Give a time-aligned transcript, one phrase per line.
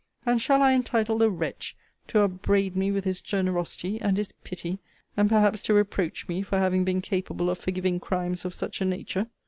[0.25, 1.75] 'And shall I entitle the wretch
[2.07, 4.79] to upbraid me with his generosity, and his pity;
[5.15, 8.85] and perhaps to reproach me for having been capable of forgiving crimes of such a
[8.85, 9.27] nature?